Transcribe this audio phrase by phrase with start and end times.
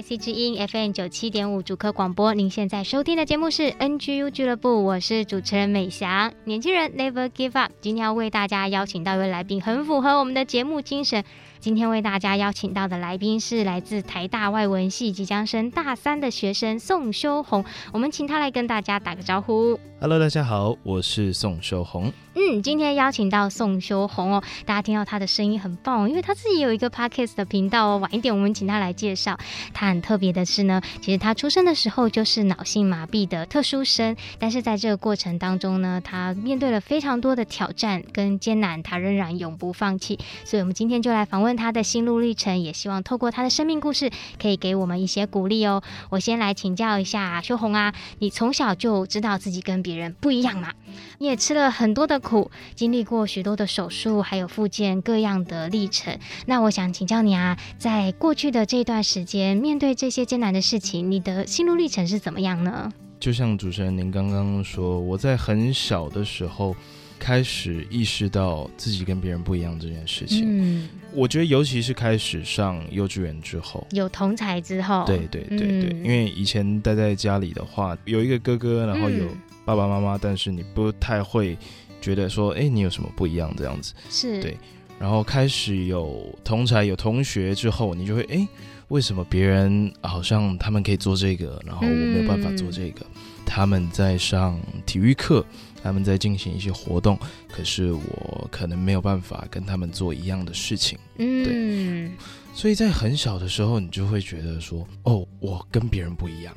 [0.00, 6.32] IC 之音 FM 九七点五主科广播，您现在收听的节目是 NGU 俱乐部，我是主持人美翔。
[6.44, 11.22] 年轻人 Never Give Up，今天要为大家邀请到一位来宾，很符合我们的节目精神。
[11.60, 17.62] 今天为大家邀请到的来宾是来自台大外文系即将升大三的学生宋修红，
[17.92, 19.78] 我们请他来跟大家打个招呼。
[20.00, 22.10] Hello，大家好，我是宋修红。
[22.34, 27.98] 嗯，今天邀请到宋修红哦，大家听到他的声音很棒哦，因为他自己有一个 podcast 的频道哦。
[27.98, 29.36] 晚一点我们请他来介绍。
[29.74, 40.18] 他很特别的是呢，其实他出生的时候就是脑性麻痹的特殊生，但是在这个过程当中呢，他面对了非常多的挑战跟艰难，他仍然永不放弃。
[40.46, 41.49] 所以，我们今天就来访问。
[41.56, 45.82] 他的心路历程，也希望透过他的生命故事，可以给我们一些鼓励哦。
[46.10, 50.72] 我先来请教一下秋红啊，你从小就知道自己跟别人不一样嘛？
[51.18, 56.18] 你也吃了很多的苦，经历过许多的手术，还有复健各样的历程。
[56.46, 62.92] 那我想请教你啊，在过去的这段时间，面对这些艰难的事情，你的心路历程是怎么样呢？
[63.18, 66.74] 就像主持人您刚刚说，我在很小的时候。
[67.20, 79.26] 开始意识到自己跟别人不一样这件事情，嗯，我觉得尤其是开始上幼稚园之后，有同才之后，对对对对，嗯，因为以前待在家里的话，有一个哥哥，然后有
[79.64, 81.56] 爸爸妈妈，但是你不太会
[82.00, 84.40] 觉得说，哎，你有什么不一样这样子，是。
[84.40, 84.56] 对，
[85.00, 88.46] 然后开始有同才有同学之后，你就会，哎，
[88.88, 95.44] 为什么别人好像他们可以做这个，然后我没有办法做这个，嗯，他们在上体育课。
[95.82, 97.18] 他们在进行一些活动，
[97.48, 100.98] 可是我可能没有办法跟他们做一样的事情。
[101.16, 102.10] 嗯，对，
[102.52, 106.54] 所以在很小的时候，你就会觉得说，哦，我跟别人不一样，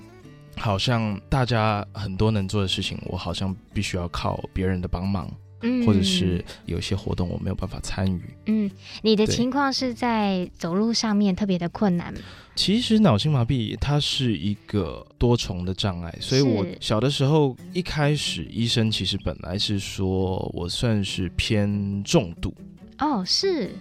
[0.58, 5.32] 好像大家很多能做的事情，我好像必须要靠别人的帮忙。
[5.64, 8.22] 嗯，或者是有些活动我没有办法参与。
[8.46, 8.70] 嗯，
[9.02, 12.14] 你的情况是在走路上面特别的困难。
[12.56, 22.54] 其实脑性麻痹它是一个多重的障碍，所以我小的时候一开始医生其实本来是说我算是偏重度。
[23.00, 23.72] 哦，是。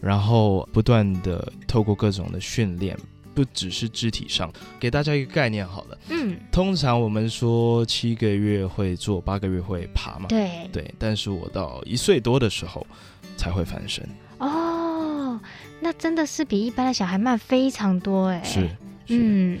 [0.00, 2.96] 然后不断的透过各种的训练。
[3.34, 5.98] 不只是肢体上，给大家一个概念好了。
[6.08, 10.26] 嗯，通常我们说七个月会坐，八个月会爬嘛。
[10.28, 12.86] 对对，但是我到一岁多的时候
[13.36, 14.06] 才会翻身。
[14.38, 15.40] 哦，
[15.80, 18.42] 那真的是比一般的小孩慢非常多哎。
[18.42, 18.68] 是，
[19.08, 19.58] 嗯，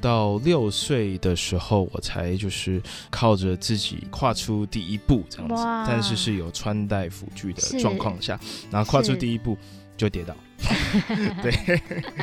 [0.00, 8.38] 到六岁的时候我才就是靠着自己跨出第一步这样子，但是是有穿戴辅具的状况下，
[8.70, 9.56] 然后跨出第一步
[9.96, 10.34] 就跌倒。
[11.42, 11.80] 对，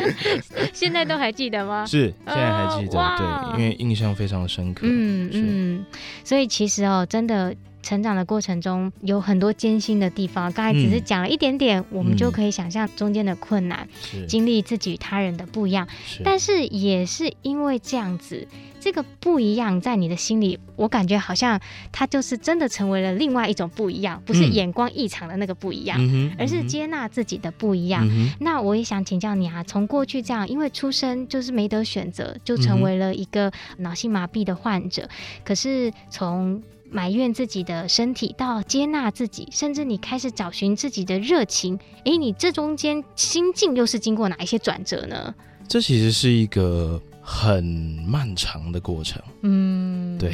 [0.73, 1.85] 现在都还记得吗？
[1.87, 4.81] 是，现在还记得，哦、对，因为印象非常深刻。
[4.89, 5.85] 嗯嗯，
[6.23, 7.55] 所以其实哦，真的
[7.87, 18.45] 成长的过程中有很多艰辛的地方，刚才只是讲了一点点，嗯、我们就可以想象中间的困难，嗯、经历自己与他人的不一样，是但是也是因为这样子。
[18.79, 21.59] 这个不一样，在你的心里，我感觉好像
[21.91, 28.07] 他就是真的成为了另外一种不一样，不是眼光异常的那个不一样，嗯、而是接纳自己的不一样。
[28.07, 35.03] 嗯、那我也想请教你啊，从过去这样，因为出生就是没得选择，就成为了一个脑性麻痹的患者。
[35.03, 35.09] 嗯、
[35.43, 45.33] 可是从埋怨自己的身体到接纳自己，甚至你开始找寻自己的热情，诶，你这中间心境又是经过哪一些转折呢？
[45.67, 47.01] 这其实是一个。
[47.29, 47.61] 很
[48.07, 50.31] 漫长的过程，嗯，对，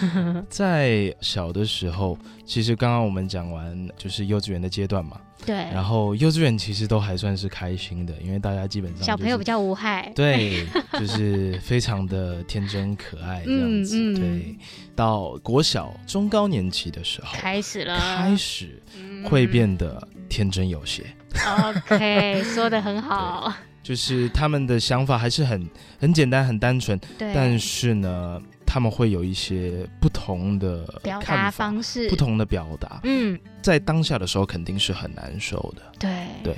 [0.50, 14.56] 在小的时候，其实刚刚我们讲完就是幼稚园的阶段嘛，对，然后幼稚园其实都还算是开心的，因为大家基本上、就是、小朋友比较无害， 对，就是非常的天真可爱这样子，嗯嗯、对，
[14.94, 18.82] 到国小中高年级的时候开始了，开始
[19.24, 21.02] 会变得天真有些、
[21.32, 23.50] 嗯、，OK，说的很好。
[23.84, 25.68] 就是他们的想法还是很
[26.00, 33.00] 很简单、很单纯，但是呢，他们会有一些不同的表达方式，不同的表达。
[33.04, 35.82] 嗯，在当下的时候肯定是很难受的。
[35.98, 36.56] 对对。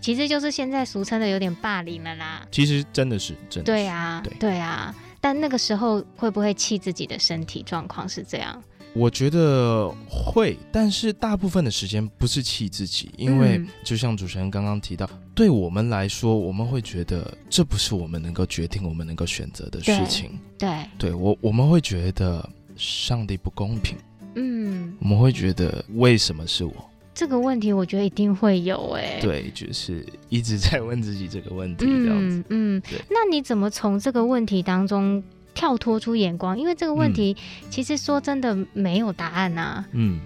[0.00, 2.46] 其实就是现在俗称的有点霸凌了啦。
[2.50, 3.72] 其实真的是真的是。
[3.72, 4.94] 对啊，对对啊。
[5.20, 8.62] 但那个时候会不会气自己的身体状况是这样？
[8.92, 20.30] 我觉得会，但是大部分的时间不是气自己，因为就像主持人刚刚提到，嗯、对我们来说，我们会觉得这不是我们能够决定、我们能够选择的事情。
[20.58, 22.46] 对，对，对我我们会觉得
[22.76, 23.96] 上帝不公平。
[24.34, 26.72] 嗯，我们会觉得为什么是我？
[27.12, 29.20] 这个问题我觉得一定会有哎、欸。
[29.20, 32.38] 对，就是一直在问自己这个问题这样子。
[32.48, 33.00] 嗯嗯，对。
[33.10, 35.22] 那你怎么从这个问题当中
[35.54, 36.58] 跳脱出眼光？
[36.58, 37.36] 因为这个问题
[37.70, 39.88] 其实说真的没有答案呐、啊。
[39.92, 40.20] 嗯，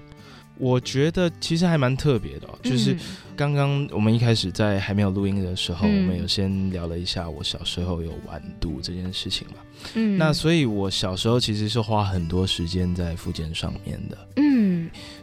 [0.59, 2.97] 我觉得其实还蛮特别的、哦，就是
[3.37, 9.55] 刚刚我们一开始在还没有录音的时候，嗯、我们有先聊了一下我小时候有玩读这件事情嘛。
[9.95, 14.17] 嗯，那所以我小时候其实是花很多时间在复健上面的。
[14.37, 14.74] 嗯，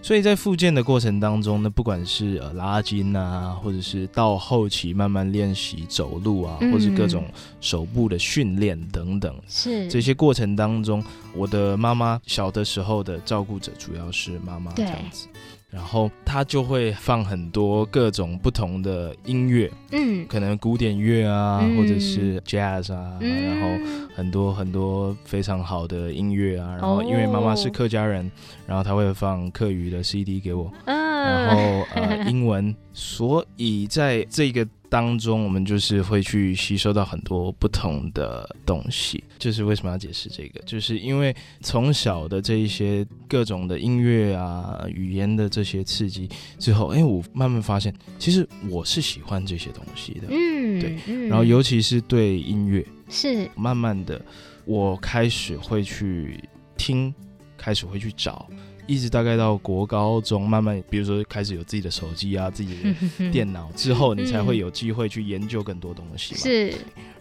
[0.02, 7.26] 所以在复健的过程当中呢，不管是呃拉筋啊，或者是到后期慢慢练习走路啊，嗯、或者是各种
[7.60, 9.88] 手部的训练等等，是。
[9.90, 11.04] 这些过程当中，
[11.36, 15.28] 我的妈妈小的时候的照顾者主要是妈妈这样子。
[15.72, 26.76] 然后他就会放很多各种不同的音乐，嗯，可能古典乐啊，嗯、或者是 jazz 啊，嗯、然后很多很多非常好的音乐啊。
[26.80, 28.32] 然后因为妈妈是客家人，哦、
[28.68, 34.68] 然后他会放客语的 CD 给我，嗯、然后呃英文，所以在这个。
[34.92, 39.24] 当中，我们就是会去吸收到很多不同的东西。
[39.40, 40.60] 就是为什么要解释这个？
[40.66, 46.28] 就是因为从小的这一些各种的音乐啊、语言的这些刺激
[46.60, 50.28] 之后，哎，我慢慢发现，其实我是喜欢这些东西的。
[50.30, 50.98] 嗯，对。
[51.08, 54.22] 嗯、然后，尤其是对音乐，是慢慢的，
[54.66, 56.44] 我开始会去
[56.76, 57.16] 听，
[57.58, 58.46] 开始会去找。
[58.92, 66.36] 一直大概到国高中，慢慢，比如说开始有自己的手机啊，自己的 电脑之后，你才会有机会去研究更多东西。
[66.36, 66.74] 是，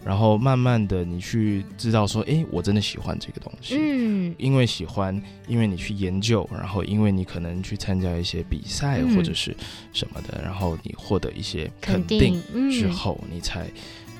[0.03, 3.77] 然后慢慢的，你去知道说，哎，我真的喜欢这个东西。
[3.79, 9.55] 嗯，因为喜欢，因为你去研究，然后因为你可能去参加一些比赛或者是
[9.93, 13.71] 什么的，然后你获得一些肯定之后，你才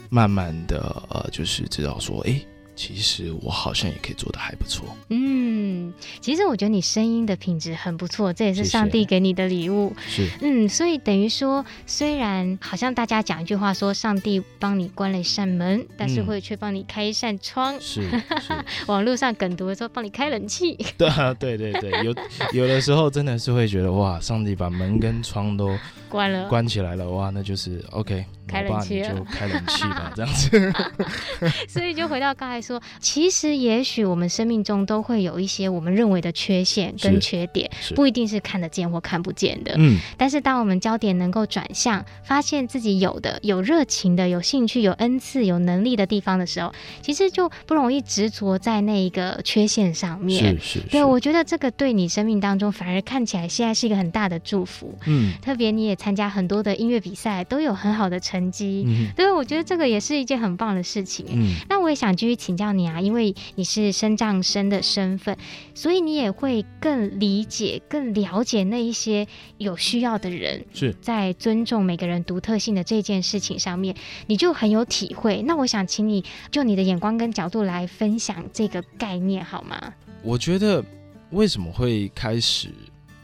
[0.10, 2.42] 慢慢的呃，就是知道说，哎。
[2.76, 4.86] 其实我好像也可以做的还不错。
[5.10, 9.94] 嗯，其实我觉得你声音的品质很不错，这也是上帝给你的礼物。
[10.08, 17.76] 是，嗯，所以等于说，虽然好像大家讲一句话说，上帝帮你关了一扇门，但是会却帮你开一扇窗。
[17.76, 18.54] 嗯、是，是
[18.88, 20.78] 网络上梗读的时候帮你开冷气。
[20.98, 22.16] 对啊，对对对，有
[22.54, 25.78] 有的时候真的是会觉得哇，上帝把门跟窗都
[26.10, 28.26] 关了，关起来了，哇，那就是 OK。
[28.52, 30.74] 开冷气，就开冷气吧， 这样子。
[31.70, 39.74] 所以就回到刚才说，其实也许我们生命中都会有一些我们认为的缺陷跟缺点，不一定是看得见或看不见的。
[39.78, 39.98] 嗯。
[40.18, 50.60] 但是当我们焦点能够转向，发现自己有的、有热情的、有兴趣、有恩赐、有能力的地方的时候，其实就不容易执着在那一个缺陷上面。
[50.60, 50.88] 是是。
[50.90, 54.98] 对，我觉得这个对你生命当中反而看起来现在是一个很大的祝福。
[55.06, 55.34] 嗯。
[55.42, 58.41] 特别你也参加很多的音乐比赛，都有很好的成。
[58.42, 61.26] 成绩，嗯、对，我觉得这个也是一件很棒的事情。
[61.30, 65.38] 嗯，那我也想继续请教你啊，因为你是身障生的身份，
[65.76, 69.28] 所以你也会更理解、更了解那一些
[69.60, 70.66] 有需要的人。
[70.74, 73.96] 是在尊重每个人独特性的这件事情上面，
[74.26, 75.44] 你就很有体会。
[75.44, 79.94] 那我想请你就你的眼光跟角度来分享这个概念好吗？
[80.24, 80.84] 我觉得
[81.30, 82.70] 为什么会开始？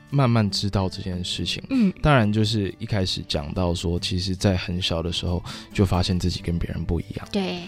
[0.09, 7.27] 慢慢知道这件事情，嗯，当然就是一开始讲到说，其实，在很小的时候就发现自己跟别人不一样。
[7.31, 7.59] 对，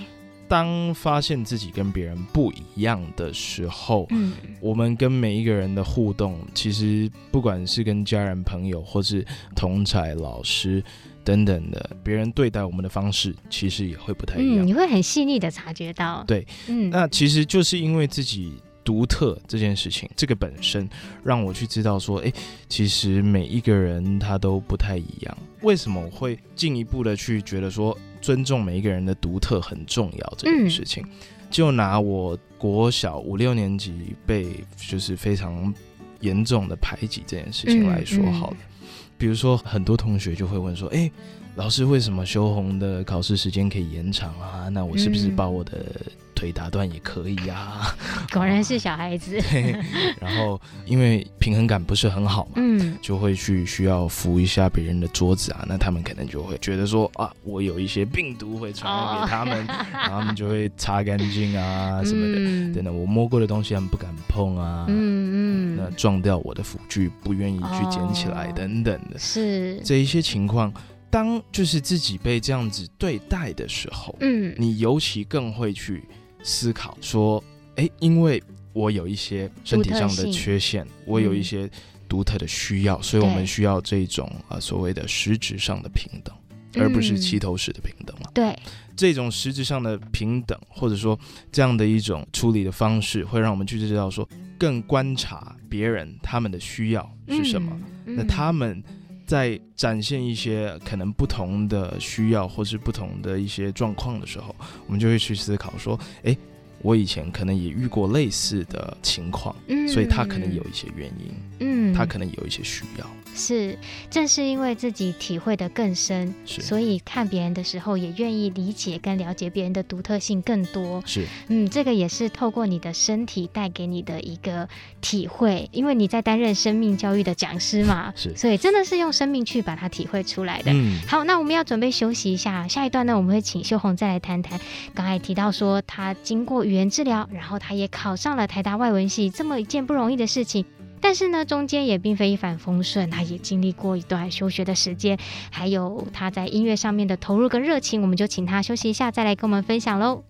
[0.48, 10.82] 当发现自己跟别人不一样的时候，嗯，我们跟每一个人的互动，其实不管是跟家人、朋友，或是同才、老师
[11.26, 14.66] 等等的，别人对待我们的方式，其实也会不太一样。
[14.66, 18.54] 嗯，你会很细腻的察觉到，对，嗯，那其实就是因为自己。
[18.84, 20.90] 独特这件事情，这个本身
[21.24, 22.34] 让我去知道说，诶，
[22.68, 25.38] 其实每一个人他都不太一样。
[25.62, 31.04] 为什么我会进一步的去觉得说，尊重每一个人的独特很重要这件事情？
[31.04, 31.10] 嗯、
[31.50, 35.74] 就拿我国小五六年级被就是非常
[36.22, 38.58] 严重的排挤这件事情来说好了。
[38.60, 41.12] 嗯嗯、比如说，很多同学就会问说，哎，
[41.60, 44.70] 老师为什么修红的考试时间可以延长啊？
[44.72, 45.86] 那我是不是把我的
[46.34, 47.96] 腿打断也可以呀、啊，
[48.32, 49.38] 果然是小孩子。
[49.52, 49.76] 对，
[50.22, 69.82] 然后因为平衡感不是很好嘛，嗯，就会去需要扶一下别人的桌子啊，那他们可能就会觉得说啊，我有一些病毒会传染给他们，哦、 然后他们就会擦干净啊什么的，嗯、等等，我摸过的东西他们不敢碰啊，嗯嗯，那撞掉我的辅具不愿意去捡起来等等的，哦、是。
[69.84, 70.74] 这一些情况。
[71.10, 76.04] 当就是自己被这样子对待的时候，嗯，你尤其更会去
[76.44, 77.44] 思考说，
[77.76, 78.42] 哎，因为
[78.74, 81.70] 我有一些身体上的缺陷，我有一些
[82.08, 86.36] 独特的需要，所以我们需要这种啊、呃、所谓的实质上的平等，
[86.76, 88.30] 而不是齐头式的平等嘛。
[88.34, 88.56] 对，
[88.96, 91.20] 这种实质上的平等，或者说
[91.52, 94.28] 这样的一种处理的方式，会让我们去知道说，
[94.60, 97.76] 更观察别人他们的需要是什么，
[98.06, 98.84] 嗯、那他们。
[99.30, 104.56] 在展现一些可能不同的需要，或是不同的一些状况的时候，
[104.88, 106.36] 我们就会去思考说：诶，
[106.82, 113.06] 我以前可能也遇过类似的情况，嗯，所以他可能有一些原因，嗯，他可能有一些需要。
[113.36, 113.78] 是，
[114.10, 121.02] 正是因为自己体会的更深，所以看别人的时候也愿意理解跟了解别人的独特性更多。
[121.06, 124.68] 是，嗯，这个也是透过你的身体带给你的一个
[125.00, 130.72] 体会，因为你在担任生命教育的讲师嘛，是，所以真的是用生命去把它体会出来的。
[130.74, 134.60] 嗯，好，那我们要准备休息一下，下一段呢，我们会请秀红再来谈谈，
[134.94, 140.66] 刚才提到说他经过语言治疗，然后他也考上了台大外文系，这么一件不容易的事情。
[141.02, 145.18] 但是呢，中间也并非一帆风顺，他也经历过一段休学的时间，
[145.50, 150.24] 还有他在音乐上面的投入跟热情，我们就请他休息一下，再来跟我们分享喽。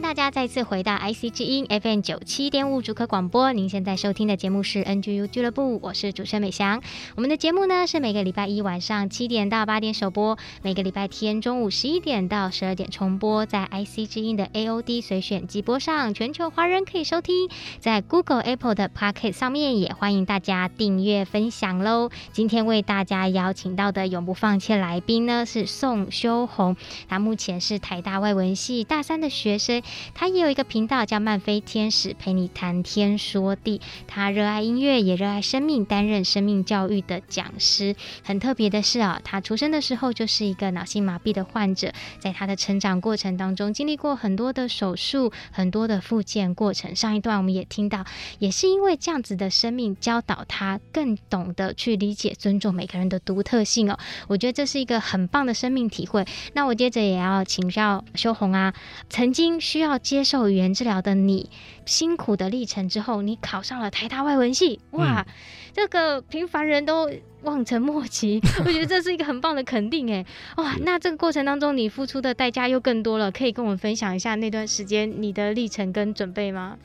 [0.00, 3.52] 大家再次回到 IC 之音 FM 九七点五主客广播。
[3.52, 6.80] 您现在收听的节目是 NGU 俱乐部，我是主持人美翔。
[7.16, 17.48] 我们的节目呢是每个礼拜一晚上七点到八点首播，每个礼拜天中午十一点到十二点重播，在 IC 之音的 AOD 随选机播上，全球华人可以收听。
[17.80, 22.10] 在 Google、Apple 的 Pocket 上面也欢迎大家订阅分享喽。
[22.32, 26.76] 今天为大家邀请到的永不放弃来宾呢是宋修红，
[27.08, 29.82] 他目前是台大外文系大三的学生。
[30.14, 33.80] 他也有一个频道叫漫飞天使，陪你谈天说地。
[34.06, 37.94] 他热爱音乐，也热爱生命，担任生命教育的讲师。
[38.24, 46.94] 很特别的是啊，他出生的时候就是一个脑性麻痹的患者，在他的成长过程当中，经历过很多的手术，很多的复健过程。
[46.96, 48.04] 上一段我们也听到，
[48.38, 53.98] 也是因为这样子的生命教导他，更懂得去理解、尊重每个人的独特性哦。
[54.26, 56.24] 我觉得这是一个很棒的生命体会。
[56.54, 58.72] 那我接着也要请教修红啊，
[59.08, 59.58] 曾经。
[59.60, 61.50] 需要接受语言治疗的你，
[61.86, 65.32] 辛苦的历程之后，你考上了台大外文系，哇，嗯、
[65.72, 67.10] 这个平凡人都
[67.42, 68.40] 望尘莫及。
[68.64, 70.24] 我觉得这是一个很棒的肯定，哎，
[70.56, 76.76] 哇，那这个过程当中你付出的代价又更多了，可以跟我们分享一下那段时间你的历程跟准备吗？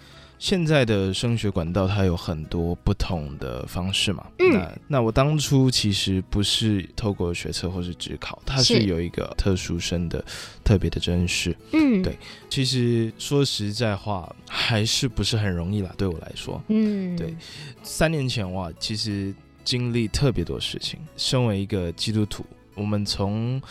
[0.43, 10.21] 现在的升学管道它有很多不同的方式嘛，嗯、那那我当初其实不是透过学测或是职考，它是有一个特殊生的
[10.61, 12.17] 特别的甄试，嗯，对，
[12.49, 17.33] 其实说实在话还是不是很容易啦，对我来说，嗯，对，
[17.81, 19.33] 三年前哇，其实
[19.63, 22.45] 经历特别多事情，身为一个基督徒，
[22.75, 23.61] 我们从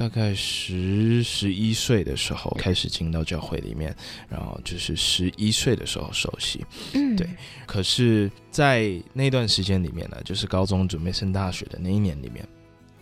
[0.00, 3.94] 大概十十一岁的时候开始进到教会里面，
[4.30, 6.64] 然后就是十一岁的时候受洗，
[6.94, 7.28] 嗯，对。
[7.66, 12.42] 可是，在那段时间里面呢，就是高中准备升大学的那一年里面，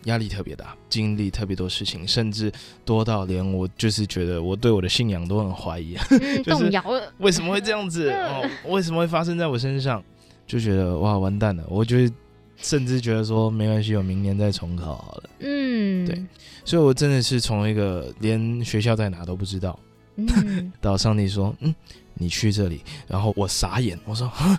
[0.07, 2.51] 压力特别大，经历特别多事情，甚至
[2.85, 7.15] 多到连我就是觉得我对我的信仰都很怀疑，嗯、 动摇了。
[7.19, 8.11] 为什么会这样子？
[8.11, 10.03] 哦，为什么会发生在我身上？
[10.49, 11.65] 就觉得哇，完蛋了！
[11.69, 12.13] 我觉得。
[12.61, 15.31] 甚至觉得说没关系，我明年再重考好了。
[15.41, 16.23] 嗯，对，
[16.65, 19.79] 所以我真的是从一个连学校在哪都不知道，
[20.17, 21.75] 嗯， 到上帝说，嗯，
[22.15, 24.59] 你去这里，然后我傻眼，我说啊，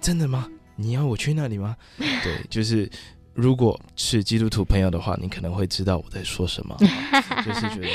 [0.00, 0.48] 真的吗？
[0.74, 1.76] 你要我去那里吗？
[1.96, 2.90] 对，就是
[3.36, 6.76] 如果是基督徒朋友的话，你可能会知道我在说什么，
[7.44, 7.88] 就是觉得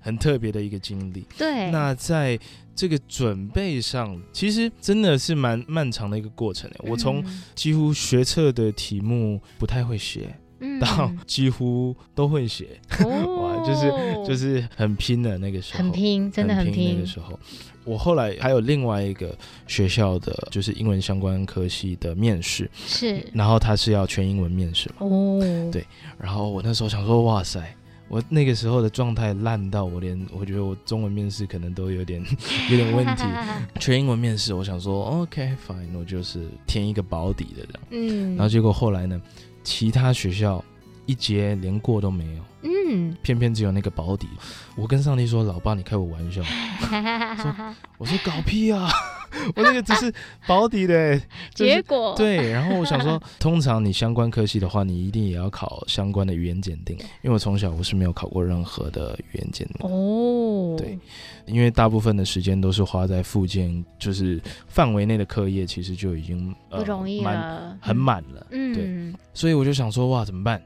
[0.00, 1.26] 很特别的一个经历。
[1.36, 2.38] 对，那在。
[2.78, 6.70] 这个准备上其实真的是蛮漫长的一个过程。
[6.80, 7.24] 我从
[7.54, 10.34] 几乎学测的题目不太会写，嗯、
[10.80, 13.08] 到几乎都会写，哦、
[13.42, 13.92] 哇，就是
[14.26, 16.74] 就是很拼的那个时候，很拼，真的很拼。
[16.74, 17.38] 很拼那个时候，
[17.84, 19.36] 我后来还有另外一个
[19.66, 25.84] 学校的，就是英文相关科系的面试，是，然后他是要全英文面试嘛，哦，对，
[26.18, 27.62] 然后我那时候想说，哇塞。
[28.08, 32.24] 我那个时候的状态烂到我连我觉得我中文面试可能都有点
[32.70, 33.24] 有点问题，
[33.80, 39.20] 全英文面试我想说 OK fine，我就是填一个保底的这样，嗯，然后结果后来呢，
[39.66, 40.64] 其他学校
[41.06, 42.42] 一节连过都没有。
[42.62, 44.28] 嗯，偏偏只有那个保底。
[44.76, 46.40] 我跟上帝说：“老爸，你开我玩笑。
[46.42, 48.88] 说”我说：“搞屁啊！
[49.56, 50.12] 我那个只是
[50.46, 51.16] 保底的。
[51.54, 56.96] 就是”结果对，然后我想说， 通常你相关科系的话，你一定也要考相关的语言检定。
[57.22, 59.90] 因为我从小我是没有考过任何的语言检定。
[59.90, 60.98] 哦，对，
[61.46, 68.46] 因为大部分的时间都是花在复健，就是范围内的课业，其实就已经、呃、不容易了，满很满了。
[68.50, 70.62] 嗯，对，所以我就想说，哇，怎么办？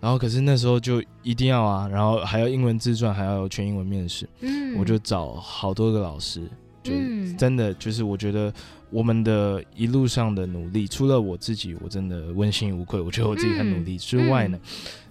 [0.00, 4.28] 然后可是那时候就一定要啊，然后还要英文自传，还要全英文面试。
[4.40, 6.42] 嗯，我就找好多个老师，
[6.84, 6.92] 就
[7.36, 8.52] 真的就是我觉得
[8.90, 14.60] 我们的一路上的努力，除了我自己，我真的问心无愧，我觉得我自己很努力之外呢，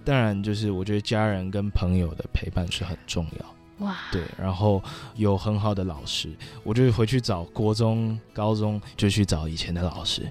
[0.05, 3.85] 当然就是我觉得家人跟朋友的陪伴是很重要。
[3.85, 4.81] 哇，对，然后
[5.15, 6.29] 有很好的老师，
[6.63, 10.21] 我就回去找国中、高中，就去找以前的老师。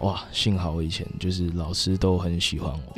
[0.00, 2.94] 哇，幸好我以前就是老师都很喜欢我，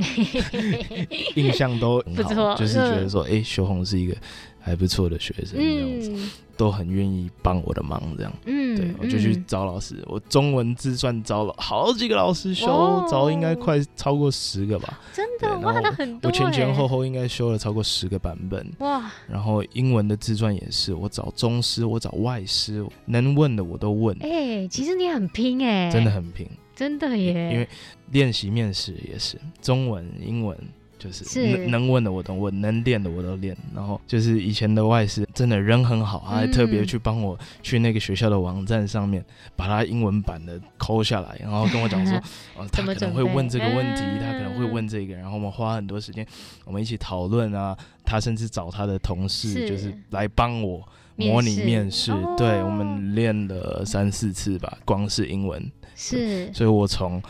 [1.35, 4.17] 印象都很好，就是觉得说，哎、欸，修红是一个
[4.63, 8.33] 还不错的学生，这样子，嗯、都很愿意帮我的忙，这样。
[8.47, 15.01] 嗯，对，我就去找老师，我中文自传找了好几个老师修，哦、找应该快超过十个吧。
[15.13, 16.31] 真的，哇，那很多。
[16.31, 18.67] 我前前后后应该修了超过十个版本。
[18.79, 24.17] 哇，然后英文的自传也是，我找中师，我找外师，能问的我都问。
[24.23, 26.49] 哎、欸，其实你很拼哎、欸，真的很拼。
[26.75, 27.69] 真的耶，因为
[28.13, 30.57] 练习面试也是中文、英文，
[31.03, 33.57] 就是能，能问的我都问，能练的我都练。
[33.75, 39.25] 然后就是以前的外师真的人很好，他还特别去帮我去那个学校的网站上面
[39.57, 42.17] 把他英文版的抠下来，然后跟我讲说，
[42.57, 46.25] 哦，他可能会问这个问题，他可能会问这个，然后我们花很多时间，
[46.65, 47.77] 我们一起讨论啊。
[48.05, 52.13] 他甚至找他的同事，就是来帮我模拟面试。
[52.37, 55.71] 对，我们练了三四次吧，光是英文。
[55.95, 57.23] 是，所以我从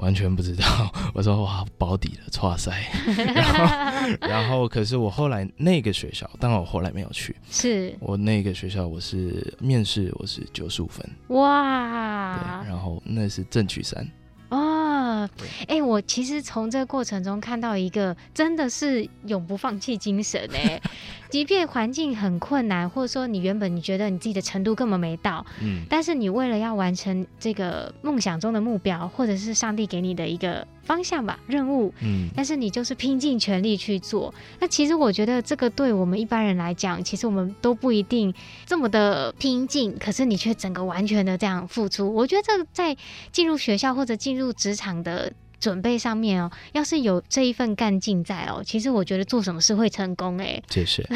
[0.00, 0.64] 完全不知道，
[1.14, 2.72] 我说哇，保底了，哇塞，
[3.24, 7.94] 然后然后可是我后来那个学校，当然我后来没有去，是。
[8.00, 14.06] 我那个学校，我是面试我是九十五分，哇，对，然后那是正取三。
[14.48, 20.80] 哦，哎、欸，我其实从这个过程中看到一个真的是永不放弃精神哎，
[21.30, 34.34] 即便环境很困难，或者说你原本你觉得你自己的程度根本没到，嗯，但是你为了要完成这个梦想中的目标，或者是上帝给你的一个方向吧，任务，嗯，但是你就是拼尽全力去做。
[34.58, 38.32] 那其实我觉得这个对我们一般人来讲，其实我们都不一定
[38.66, 42.12] 这么的拼劲，可是你却整个完全的这样付出。
[42.12, 42.96] 我觉得这个在
[43.30, 50.60] 进入学校或者进入职场的准备上面哦，要是有这一份干劲在哦，其实我觉得做什么事会成功哎。
[50.70, 51.06] 谢谢。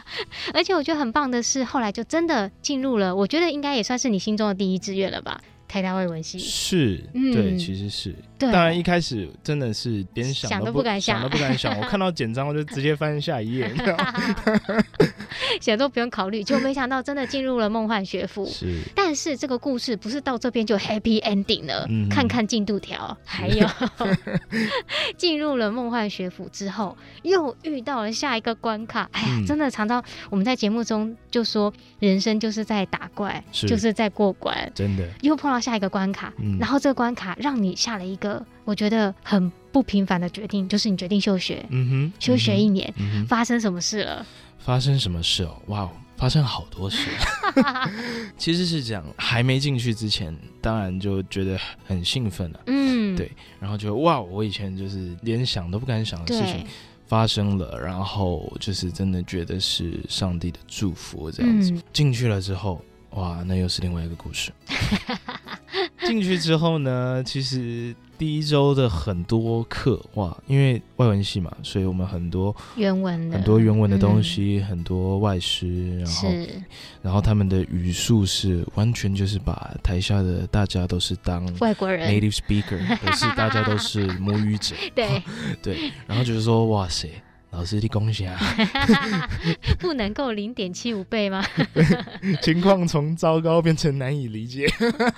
[0.52, 5.40] 而且我觉得很棒的是，后来就真的进入了，我觉得应该也算是你心中的第一志愿了吧。
[5.66, 11.74] 台大外文系是，对，其实是，当然一开始真的是连想都不敢想，想都不敢想。
[11.80, 13.74] 我看到简章，我就直接翻下一页，
[15.60, 18.46] 想都不用考虑，就没想到真的进入了梦幻学府。
[18.46, 21.88] 是，但是这个故事不是到这边就 happy ending 了。
[22.08, 23.66] 看看进度条，还有
[25.18, 29.08] 进入了梦幻学府之后，又遇到了下一个关卡。
[29.10, 35.63] 哎呀，真的常常我们在节目中就说，人生就是在打怪，就是在过关，真的又碰到。
[35.64, 42.92] 下一个关卡，嗯、然后这个关卡让你下了一个我觉得很不平凡的决定，就是你决定休学，嗯哼，休学一年，
[43.26, 44.26] 发生什么事了？
[44.58, 45.56] 发生什么事哦？
[45.68, 47.08] 哇，发生好多事。
[48.36, 56.66] 其实是这样，还没进去之前，当然就觉得很兴奋了，嗯，对，然后就哇，我以前就是连想都不敢想的事情
[57.06, 61.70] 发生了，然后就是真的觉得是上帝的祝福这样子。
[61.72, 62.84] 嗯、进去了之后。
[63.14, 64.52] 哇，那又是另外一个故事。
[66.06, 76.28] 进去之后呢，其实第一周的很多课，哇，因为外文系嘛，所以我们很多原文的，很多原文的东西，嗯、很多外师，然后，
[77.02, 85.22] 然后他们的语速是完全就是把台下的大家都是当外国人，native speaker，可是大家都是母语者， 对。
[85.62, 87.08] 对，然后就是说，哇塞。
[87.54, 88.36] 老师，的恭喜啊！
[89.78, 91.42] 不能够零点七五倍吗？
[92.42, 94.66] 情况从糟糕变成难以理解。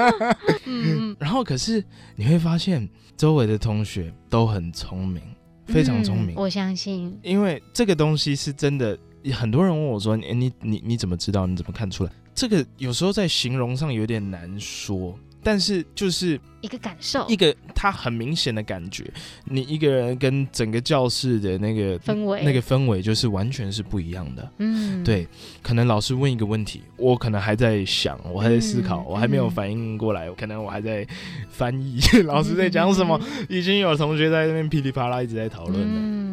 [0.66, 1.82] 嗯，然后可是
[2.14, 5.22] 你会发现，周围的同学都很聪明，
[5.66, 6.34] 非常聪明。
[6.34, 8.96] 嗯，我相信，因为这个东西是真的。
[9.32, 11.48] 很多人问我说：“欸，你你你怎么知道？
[11.48, 15.18] 你怎么看出来？”这个有时候在形容上有点难说。
[15.46, 19.04] 但是就是一个感受，一个他很明显的感觉，
[19.44, 24.50] 你一个人跟整个教室的那个氛围，那个氛围就是完全是不一样的。
[24.58, 25.24] 嗯，对，
[25.62, 31.06] 可能老师问一个问题，我可能还在想，我还在思考，嗯、我还没有反应过来，嗯、可能我还在
[31.48, 35.94] 翻译 老师在讲什么，嗯、已经有同学在那边噼里啪啦一直在讨论了。
[35.94, 36.26] 嗯。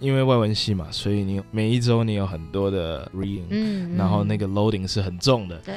[0.00, 5.56] 因为外文系嘛，所以你每一周你有很多的 reading，嗯，然后那个 loading 是很重的。
[5.64, 5.74] 对，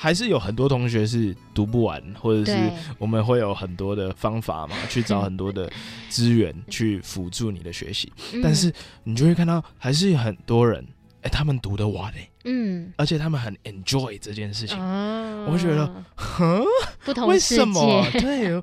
[0.00, 2.56] 还是有很多同学是读不完，或者是
[2.98, 5.68] 我们会有很多的方法嘛，去找很多的
[6.08, 8.12] 资源去辅助你的学习。
[8.32, 10.86] 嗯但是你就会看到，还是有很多人，
[11.22, 14.78] 哎，他们读得完哎，嗯，而且他们很 enjoy 这件事情。
[14.78, 16.62] 哦，我会觉得，哼，
[17.04, 18.06] 不同为世什么？
[18.12, 18.62] 界，对我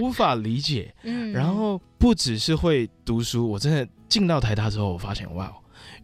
[0.00, 0.94] 无法理解。
[1.02, 5.52] 嗯，然后不只是会读书，我真的进到台大之后，我发现哇，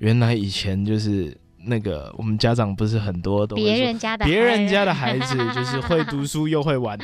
[0.00, 6.98] 原来以前就是那个我们家长不是很多都别人家的别人家的孩孩子就是会读书又会玩。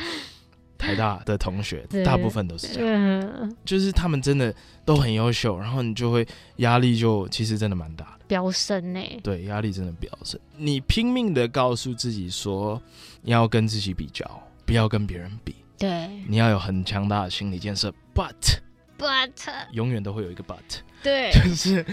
[0.77, 4.51] 台大的同学 大部分都是这样，嗯，就是他们真的
[4.83, 10.39] 都很优秀，然后你就会压力就其实真的蛮大的，飙升呢，对，压力真的飙升。
[10.57, 12.81] 你拼命的告诉自己说，
[13.21, 14.25] 你要跟自己比较，
[14.65, 16.09] 不要跟别人比，对。
[16.27, 19.29] 你要有很强大的心理建设，but，but
[19.73, 20.57] 永远都会有一个 but，
[21.03, 21.85] 对， 就是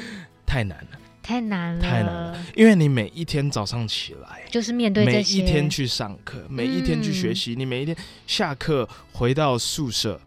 [0.47, 0.99] 太难了。
[1.29, 7.95] 太难了，太难了，因为你每一天早上起来，就是面对每，一天去上课，每一天去学习，你每一天
[8.27, 10.19] 下课回到宿舍，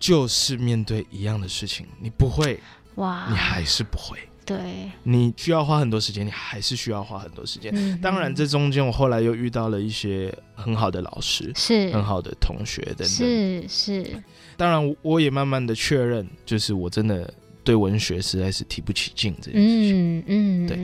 [0.00, 2.58] 就是面对一样的事情，你不会，
[2.94, 7.70] 哇，你还是不会，对，你需要花很多时间，你还是需要花很多时间。
[7.76, 11.92] 嗯，当然，这中间我后来又遇到了一些很好的老师，是。
[11.92, 13.06] 很好的同学等等。
[13.06, 14.22] 是是，
[14.56, 17.30] 当然，我也慢慢的确认，就是我真的。
[17.66, 20.78] 对文学实在是提不起劲，这件事情，嗯嗯，对，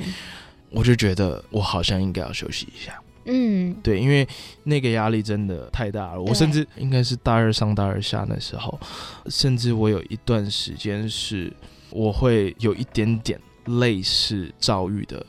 [0.71, 4.27] 我就觉得我好像应该要休息一下，嗯，对，因为
[4.65, 6.21] 那个压力真的太大了。
[6.21, 8.81] 我甚至应该是大二上大二下那时候，
[9.29, 11.53] 甚至我有一段时间是
[11.91, 15.25] 我会有一点点类似躁郁的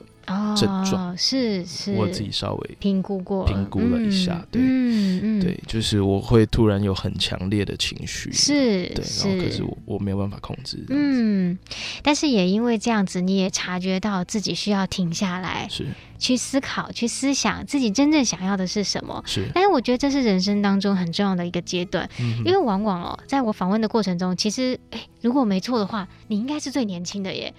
[0.55, 11.57] 症状，哦，是是，我自己稍微评估过，评估了一下，嗯、对，嗯嗯，对，就是我会突然有很强烈的情绪，是，对，然后可是我我没有办法控制，嗯，
[12.01, 15.87] 但是也因为这样子，你也察觉到自己需要停下来，是。
[16.23, 19.21] 去思考，去思想自己真正想要的是什么。
[19.25, 27.53] 是，但是我觉得这是人生当中很重要的一个阶段，嗯、因为往往哦，在我访问的过程中，其实，哎，如果没错的话，你应该是最年轻的耶。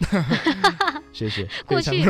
[1.12, 2.03] 谢谢，过去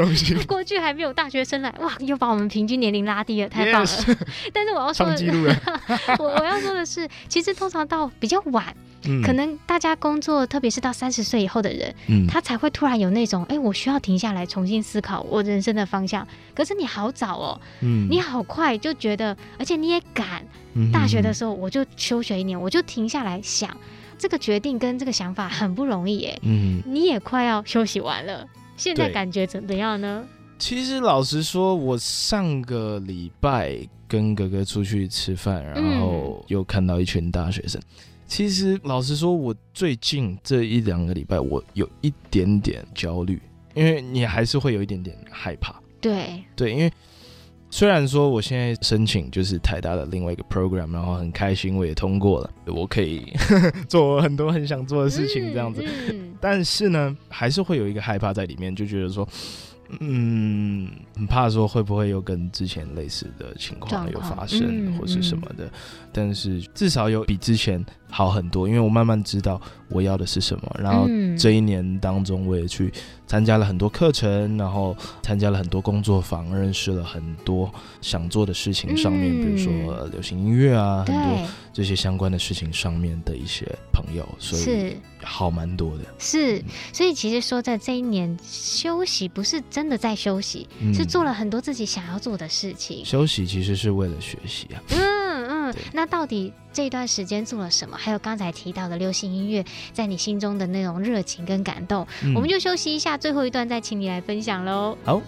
[0.44, 3.86] 过去还没有大学生来，哇，又把我们平均年龄拉低了，太棒了。
[3.88, 4.16] Yes,
[4.54, 5.60] 但是我要说的，
[6.20, 8.64] 我我要说的是，其实通常到比较晚。
[9.06, 16.26] 嗯、可能大家工作，特别是到三十岁以后的人，嗯，他才会突然有那种，哎、欸，我需要停下来重新思考我人生的方向。
[16.54, 20.46] 可是你好早哦，嗯，你好快就觉得，而且你也敢，
[20.92, 23.76] 大学的时候我就休学一年，我就停下来想
[24.18, 30.24] 这个决定跟这个想法很不容易耶，嗯，你也快要休息完了，现在感觉怎么样呢？
[30.56, 37.78] 其实老实说，我上个礼拜跟哥哥出去吃饭，然后又看到一群大学生。
[38.26, 43.40] 其实，老实说，我最近这一两个礼拜，我有一点点焦虑，
[43.74, 45.74] 因为你还是会有一点点害怕。
[46.00, 46.92] 对对，因为
[47.70, 53.32] 虽然说我现在申请就是台大的另外一个 program，然后很开心我也通过了，我可以
[53.88, 55.82] 做很多很想做的事情，这样子。
[55.84, 59.28] 嗯嗯、但是呢，还是会有一个害怕在里面，就觉得说。
[60.00, 65.70] 嗯，很怕说会不会又跟之前类似的情况有发生，或是什么的。
[66.12, 70.76] 但是至少有比之前好很多，因为我慢慢知道我要的是什么。
[70.78, 72.92] 然后这一年当中，我也去
[73.26, 86.04] 参加了很多课程，然后参加了很多工作坊，认识了很多想做的事情上面，比如说流行音乐啊，很多这些相关的事情上面的一些朋友，所以好蛮多的。
[86.18, 93.04] 是，所以其实说在这一年休息，不是真的在休息，嗯、是做了很多自己想要做的事情。
[93.04, 94.82] 休息其实是为了学习啊。
[94.90, 95.14] 嗯
[95.48, 97.96] 嗯，那到底这段时间做了什么？
[97.96, 104.96] 还有刚才提到的流行音乐，在你心中的那种热情跟感动，嗯、我们就休息一下，最后一段再请你来分享喽。
[105.04, 105.20] 好。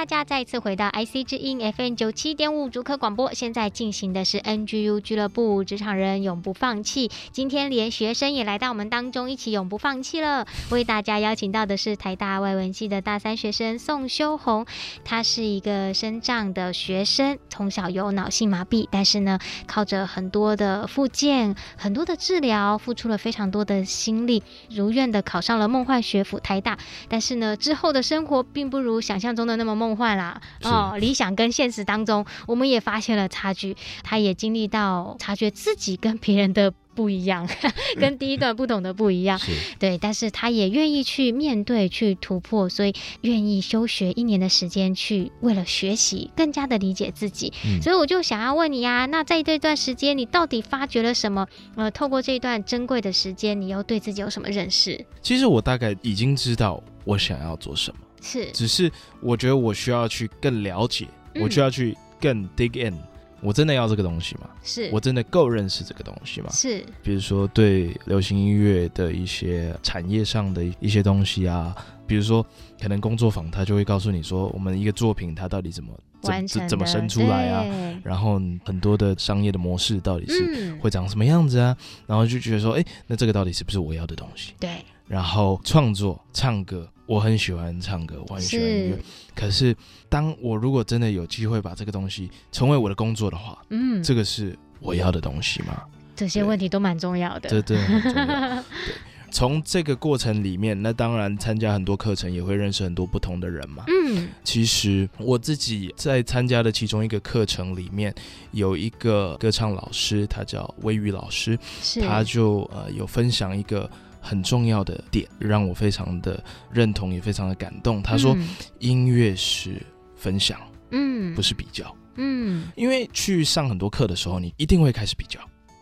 [0.00, 3.34] 大家再次回到 IC 之音 FM 九七点五主科广播。
[3.34, 7.10] 现在进行的是 NGU 俱乐部，职场人永不放弃。
[7.32, 10.46] 今天连学生也来到我们当中，一起永不放弃了。
[10.70, 14.64] 为大家邀请到的是台大外文系的大三学生宋修红，
[15.04, 26.78] 他是一个身障的学生，从小有脑性麻痹，但是呢，靠着很多的复健、很多的治疗，付出了非常多的心力，如愿的考上了梦幻学府台大。
[27.06, 29.76] 但是呢，之后的生活并不如想象中的那么。
[29.80, 33.76] 梦幻啦，哦，理想跟现实当中，我们也发现了差距。
[34.02, 37.48] 他也经历到察觉自己跟别人的不一样，
[37.98, 39.38] 跟第一段不同的不一样，
[39.78, 39.96] 对。
[39.96, 47.52] 但是他也愿意去面对，去突破，所以愿意休学一年的时间，去为了学习更加的理解自己。
[47.64, 47.80] 嗯。
[47.80, 51.46] 所以我就想要问你呀，那在这段时间，你到底发掘了什么？
[51.76, 55.04] 呃，透过这一段珍贵的时间，你又对自己有什么认识？
[55.22, 57.98] 其实我大概已经知道我想要做什么。
[58.20, 62.96] 是，只是我觉得我需要去更了解，嗯、我需要去更 dig in。
[63.42, 64.50] 我真的要这个东西吗？
[64.62, 66.50] 是我真的够认识这个东西吗？
[66.52, 71.74] 是，比如说对流行音乐的一些产业上的一些东西啊，
[72.06, 72.44] 比如说
[72.78, 77.64] 可能工作坊他就会告诉你说，我们一个作品它到底怎么怎怎怎么生出来啊，
[78.04, 84.52] 然后很多的商业的模式到底是会长什么样子啊，嗯、然后就觉得说，哎，那这个到底是不是我要的东西？
[84.60, 84.68] 对。
[85.08, 88.98] 然后创作唱歌，我很喜欢唱歌，我很喜欢音乐。
[89.34, 89.76] 可是，
[90.08, 95.82] 当我如果真的有机会把这个东西成为我的工作的话，嗯，这个是我要的东西吗？
[96.14, 97.50] 这些问题都蛮重要的。
[97.50, 98.26] 对对，很重要。
[98.86, 98.94] 对，
[99.32, 103.82] 从这个过程里面，那当然参加很多课程也会认识很多不同的人嘛。
[103.88, 108.14] 嗯，其实我自己在参加的其中一个课程里面，
[108.52, 113.90] 有一个歌唱老师，他叫微雨老师，是他就呃有分享一个。
[114.20, 118.02] 很重要的点让我非常的认同，也非常的感动。
[118.02, 118.36] 他说
[118.78, 119.80] ：“音乐是
[120.14, 125.40] 分享，嗯，不是比较，嗯，因为去上很多课的时候，你一定会开始比较，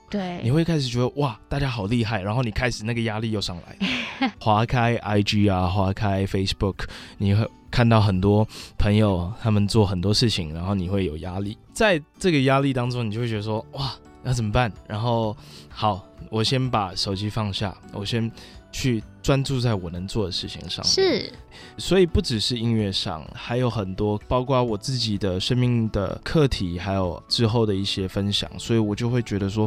[0.09, 6.85] 对，你会开始觉得哇，大家好厉害，然后你开始那个压力又上来， 划开 IG 啊，划开 Facebook，
[7.19, 8.47] 你会看到很多
[8.79, 13.93] 朋友他们做很多事情，然后你会有压力，在这个压力当中，你就会觉得说哇。”
[14.29, 14.71] 那怎么办？
[14.87, 15.35] 然后
[15.71, 18.31] 好，我先把手机放下，我先
[18.71, 20.85] 去专注在我能做的事情上。
[20.85, 21.33] 是，
[21.79, 28.51] 所以不只是音乐上，还有很多，包括我自己的生命的课题，还有之后的一些分享。
[28.59, 29.67] 所以我就会觉得说，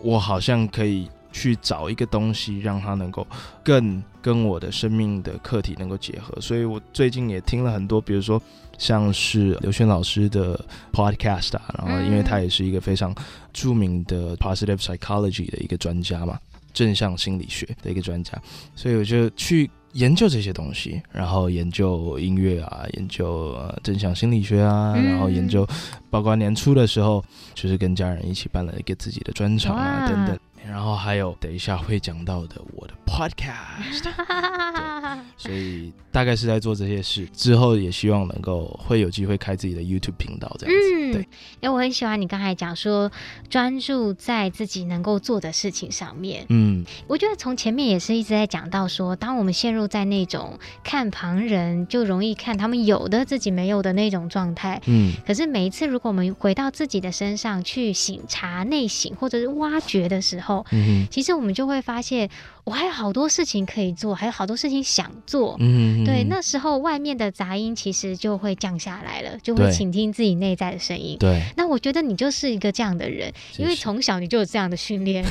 [0.00, 3.26] 我好像可以去找一个东西，让它能够
[3.64, 6.40] 更跟我的生命的课题能够结合。
[6.40, 8.40] 所以我最近也听了很多，比如说。
[8.78, 10.58] 像是刘轩老师的
[10.92, 13.14] podcast 啊，然后因为他也是一个非常
[13.52, 16.38] 著名的 positive psychology 的一个专家嘛，
[16.72, 18.32] 正向心理学的一个专家，
[18.74, 25.66] 所以我就去研究这些东西，然后研究音乐啊，研究呃正向心理学啊，然后研究，
[26.10, 30.38] 包括年初的时候，就是跟家人一起办了一个自己的专场啊等等。
[30.68, 34.10] 然后还有等一下会讲到的我的 podcast，
[35.36, 40.94] 所以大概是在做这些事，之后也希望能够会有机会开自己的 YouTube 频道这样子。
[40.94, 41.20] 嗯，对，
[41.60, 43.10] 因为我很喜欢你刚才讲说
[43.50, 46.46] 专注在自己能够做的事情上面。
[46.48, 54.80] 嗯，我觉得从前面也是一直在讲到说，当我们陷入在那种看旁人就容易看他们有的自己没有的那种状态。
[54.86, 62.30] 嗯，可是每一次如果我们回到自己的身上去醒察内省或者是挖掘的时候，嗯，其实我们就会发现，
[62.66, 65.54] 我还有好多事情可以做，还有好多事情想做。
[65.60, 71.16] 嗯，对，那时候外面的杂音其实就会降下来了，就会倾听自己内在的声音。
[71.16, 75.24] 对，那我觉得你就是一个这样的人，因为从小你就有这样的训练，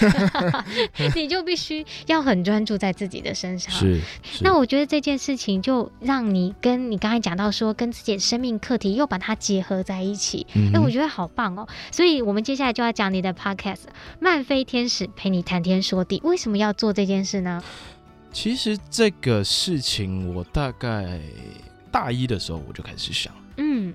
[1.13, 3.69] 你就必须要很专注在自己的身上。
[3.73, 3.99] 是，
[4.39, 10.47] 那我觉得这件事情就让你跟你刚才讲到说，跟自己的生命课题又把它结合在一起。
[10.53, 11.67] 嗯，哎，我觉得好棒哦。
[11.91, 13.81] 所以我们接下来就要讲你的 podcast。
[14.21, 17.61] 漫飞天使陪你谈天说地，为什么要做这件事呢？
[18.31, 21.19] 其实这个事情我大概
[21.89, 23.93] 大一的时候我就开始想，嗯，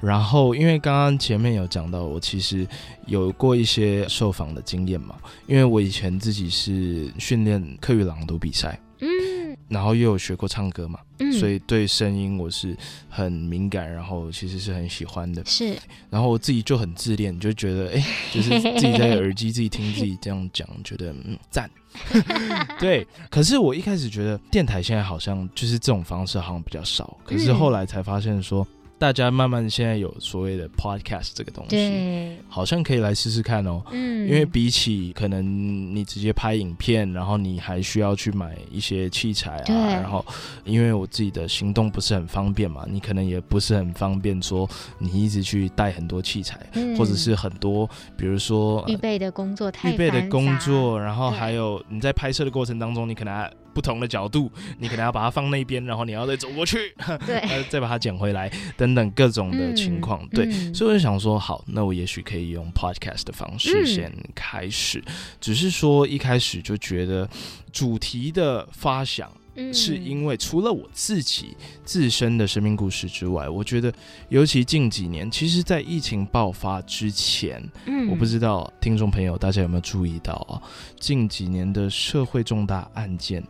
[0.00, 2.68] 然后因为刚刚前面有讲到，我其实
[3.06, 11.00] 有过一些受访的经验嘛，因为我以前自己是训练课语朗读比赛，嗯，然后又有学过唱歌嘛。
[11.20, 12.76] 嗯、所以对声音我是
[13.08, 15.42] 很敏感，然后其实是很喜欢的。
[15.46, 15.76] 是，
[16.10, 21.68] 然后我自己就很自恋，就觉得哎，就是自己在耳机自己听自己这样讲，觉得嗯赞。
[22.78, 28.66] 对，可是我一开始觉得电台现在好像就是这种方式好像比较少，可是后来才发现说，
[28.98, 33.80] 大家慢慢现在有所谓的 podcast 这个东西，好像可以来试试看哦。
[33.92, 40.24] 嗯，因为比起可能你直接拍影片，然后你还需要去买一些器材啊，然后
[40.64, 56.92] 因为我自己的行动不是很方便嘛，你可能也不是很方便说你一直去带很多器材，嗯、或者是很多比如说预备的工作太预备的工作，然后还有你在拍摄的过程当中，你可能还不同的角度，你可能要把它放那边，然后你要再走过去，
[57.24, 67.28] 对，再把它捡回来，等等等各种的情况，嗯、对，嗯、所以我就想说，好，那我也许可以用 podcast 的方式先开始，嗯、只是说一开始就觉得
[67.72, 69.30] 主题的发想，
[69.72, 73.92] 是因为除了我自己自身的生命故事之外，我觉得
[74.28, 80.62] 尤其近几年，其实，在疫情爆发之前，嗯，我不知道听众朋友大家有没有注意到啊，
[80.98, 83.42] 近几年的社会重大案件。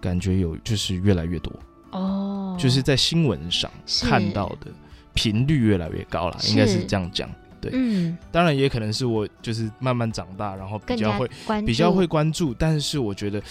[0.00, 1.50] 感觉有就是越来越多。
[1.92, 3.70] 哦，就是在新闻上
[4.02, 4.66] 看到的
[5.14, 7.30] 频率越来越高了，应该是这样讲。
[7.60, 11.30] 对，嗯，当然也可能是我就是慢慢长大，然后比较会
[11.64, 13.42] 比较会关注，但是我觉得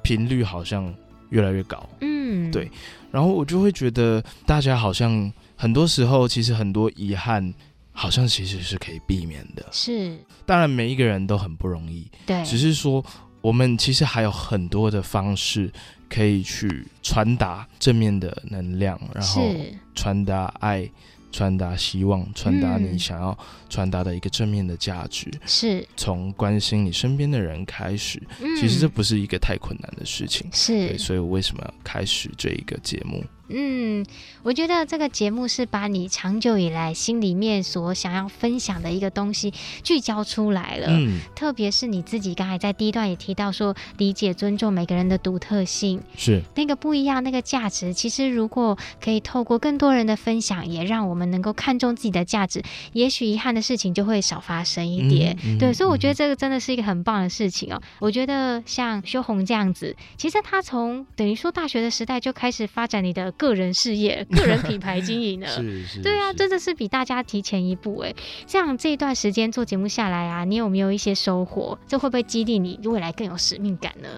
[0.00, 0.94] 频率好像
[1.28, 1.86] 越来越高。
[2.00, 2.70] 嗯，对，
[3.10, 7.52] 然后我就会觉得大家好像很多时候其实很多遗憾，
[7.92, 9.66] 好像其实是可以避免的。
[9.70, 13.04] 是，当然每一个人都很不容易，对，只是说
[13.42, 15.70] 我们其实还有很多的方式。
[16.08, 19.54] 可以去传达正面的能量，然后
[19.94, 20.88] 传达爱，
[21.30, 23.36] 传达希望，传达你想要
[23.68, 25.30] 传达的一个正面的价值。
[25.46, 28.22] 是从关心你身边的人开始，
[28.58, 30.48] 其实这不是一个太困难的事情。
[30.52, 33.22] 是，所以我为什么要开始这一个节目？
[33.50, 34.04] 嗯，
[34.42, 40.88] 我觉得这个节目是把你长久以来心里面所想要分享的一个东西聚焦出来了。
[40.90, 47.94] 嗯，特别是你自己刚才在第一段也提到说，理解、尊重每个人的独特性，是那个不一样，那个价值。
[47.94, 55.34] 其实如果可以透过更多人的分享，也让我们能够看重自己的价值，也许遗憾的事情就会少发生一点。
[55.44, 57.80] 嗯嗯、对，所以我觉得这个真的是一个很棒的事情哦。
[57.98, 63.32] 我觉得像修红这样子，其实他从等于说大学的时代就开始发展你的。
[63.38, 65.46] 个人事业、个人品牌经营呢？
[65.56, 68.14] 是是，对啊，真的是比大家提前一步哎。
[68.46, 71.78] 像这一段时间做节目下来啊，你有没有一些收获？
[71.86, 74.08] 这会不会激励你未来更有使命感呢？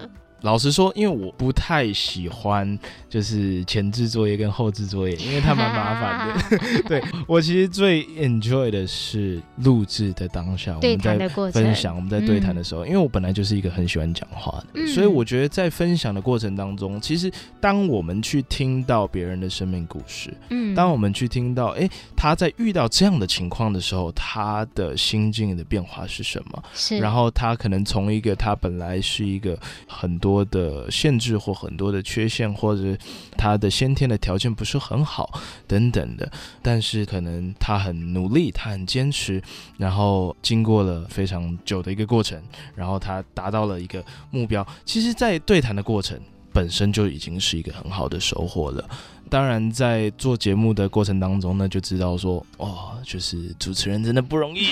[0.41, 2.77] 老实说，因为我不太喜欢
[3.07, 6.81] 就是前置作业跟后置作业，因为它蛮麻烦的。
[6.89, 26.63] 对，我其实最 enjoy 的是录制的当下，我们在分享，我们在对谈的时候，因为我本来就是一个很喜欢讲话的，所以我觉得在分享的过程当中，其实当我们去听到别人的生命故事，嗯，当我们去听到，哎，他在遇到这样的情况的时候，他的心境的变化是什么？
[26.73, 30.30] 是，然后他可能从一个他本来是一个很多。
[30.31, 32.97] 多的限制或很多的缺陷，或者
[33.37, 35.29] 他的先天的条件不是很好
[35.67, 39.41] 等等的，但是可能他很努力，他很坚持，
[39.77, 42.41] 然后经过了非常久的一个过程，
[42.73, 44.65] 然后他达到了一个目标。
[44.85, 46.17] 其实，在对谈的过程
[46.53, 48.89] 本身就已经是一个很好的收获了。
[49.31, 54.67] 当然，在做节目的过程当中呢，就知道说，哦，就是主持人真的不容易。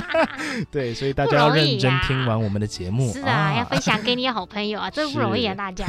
[0.70, 3.10] 对，所以大家要认真听完我们的节目。
[3.10, 5.86] 是啊，啊要分享给你好朋友啊，真不容易啊， 大家。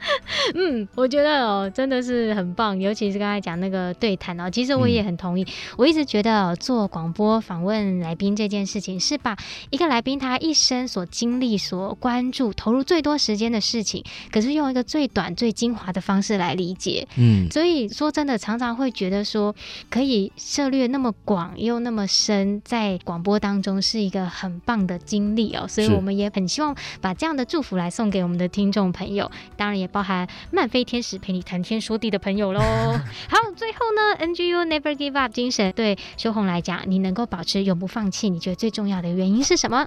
[0.54, 5.42] 嗯，我觉得哦，真的是很棒，尤其是刚才讲那个对谈哦，其实我也很同意。
[5.42, 9.36] 嗯、我一直觉得做广播访问来宾这件事情，是把
[9.70, 17.06] 一个来宾他一生所经历、所关注、投入最多时间的事情，可是用一个最短、最精华的方式来理解。
[17.16, 19.54] 嗯，所以说真的，常常会觉得说，
[19.90, 25.66] 可以涉略那么广又那么深，在广播当中是一个很棒的经历哦。
[25.66, 29.30] 所以我们也很希望把这样的祝福来送给我们的听众朋友。
[29.56, 32.60] 当然也包含漫飞天使陪你谈天说地的朋友喽。
[33.28, 39.86] 好，最后呢，NGU Never Give Up 精神对修红来讲，你能够保持永不放弃，你觉得最重要的原因是什么？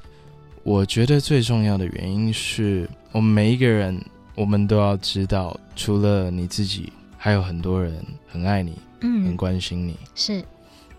[0.64, 4.00] 我觉得最重要的原因是我们每一个人，
[4.36, 9.98] 我们都要知道，除了你自己，还有很多人很爱你，嗯，很关心你。
[10.14, 10.44] 是，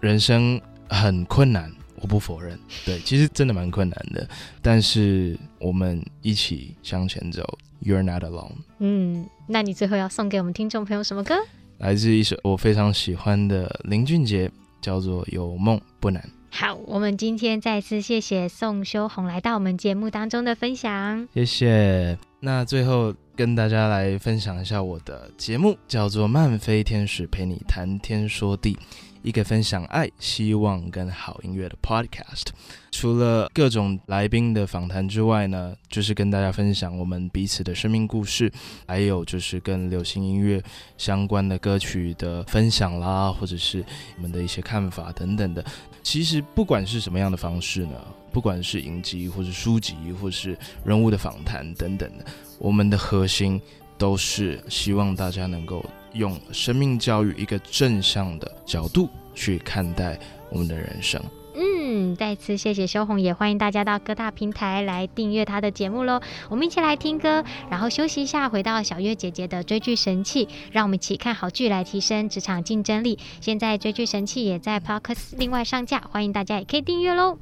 [0.00, 1.70] 人生很困难。
[2.00, 4.28] 我不否认，对，其实真的蛮困难的，
[4.60, 8.56] 但是我们一起向前走，You're not alone。
[8.78, 11.36] 嗯，那你最后要送给我们听众朋友什么歌？
[11.78, 16.22] 来自一首我非常喜欢的林俊杰，叫做《有梦不难》。
[16.50, 22.18] 好，我们今天再次谢谢宋修红来到我们节目当中的分享，谢谢。
[22.40, 28.74] 那最后跟大家来分享一下我的节目，叫做《慢飞天使陪你谈天说地》。
[29.22, 32.46] 一个分享爱、希望跟好音乐的 podcast。
[32.90, 38.52] 除了各种来宾的访谈之外呢，就是跟大家分享我们彼此的生命故事，
[38.86, 40.62] 还有就是跟流行音乐
[40.98, 43.84] 相关的歌曲的分享啦，或者是
[44.16, 45.64] 我们的一些看法等等的。
[46.02, 47.94] 其实不管是什么样的方式呢，
[48.32, 52.24] 不管是影集或是书籍，或是人物的访谈等等的，
[52.58, 53.60] 我们的核心
[54.02, 55.84] 都是希望大家能够
[56.14, 60.18] 用生命教育一个正向的角度去看待
[60.50, 61.22] 我们的人生。
[61.54, 66.20] 嗯，再次谢谢修红，也欢迎大家到各大平台来订阅他的节目喽。
[66.48, 73.20] 我们一起来听歌，然后休息一下，回到小月姐姐的追剧神器，让我们一起看好剧来提升职场竞争力。
[73.40, 77.38] 现在追剧神器也在 Podcast 另外上架，欢迎大家也可以订阅喽。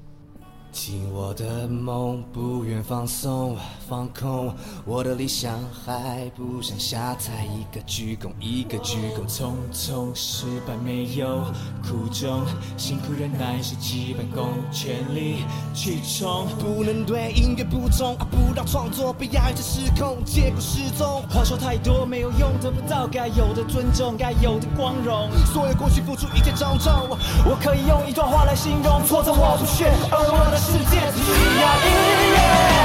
[0.73, 3.57] 听我的梦，不愿放松
[3.89, 4.55] 放空，
[4.85, 11.45] 我的理想还不想下台，一个鞠躬一个鞠躬，匆匆失败没有
[11.83, 12.43] 苦衷，
[12.77, 15.45] 辛苦忍耐是基本功，全力
[15.75, 21.23] 去冲，不能对音乐不忠，不让创作被压抑着失控，结果失踪。
[21.31, 27.09] 话说太多没有用，得不到该有的尊重，该有的光荣，所有过去付出一切昭彰，
[27.45, 30.60] 我可以用一段话来形容，挫折我不屑，而我的。
[30.61, 32.80] 世界需要音乐。